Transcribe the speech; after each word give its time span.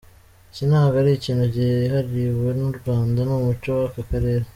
Iki 0.51 0.63
ntabwo 0.69 0.95
ari 1.01 1.11
ikintu 1.15 1.43
cyihariwe 1.53 2.49
n’u 2.59 2.71
Rwanda, 2.77 3.19
ni 3.23 3.33
umuco 3.37 3.69
w’aka 3.79 4.01
karere. 4.09 4.45